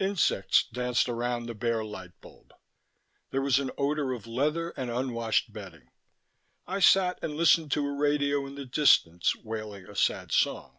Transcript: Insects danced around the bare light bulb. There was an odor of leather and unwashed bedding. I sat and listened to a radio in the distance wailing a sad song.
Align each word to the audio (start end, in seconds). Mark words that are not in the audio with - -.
Insects 0.00 0.64
danced 0.72 1.10
around 1.10 1.44
the 1.44 1.52
bare 1.54 1.84
light 1.84 2.18
bulb. 2.22 2.54
There 3.28 3.42
was 3.42 3.58
an 3.58 3.70
odor 3.76 4.14
of 4.14 4.26
leather 4.26 4.70
and 4.78 4.90
unwashed 4.90 5.52
bedding. 5.52 5.90
I 6.66 6.80
sat 6.80 7.18
and 7.20 7.34
listened 7.36 7.70
to 7.72 7.86
a 7.86 7.92
radio 7.94 8.46
in 8.46 8.54
the 8.54 8.64
distance 8.64 9.36
wailing 9.36 9.84
a 9.86 9.94
sad 9.94 10.32
song. 10.32 10.78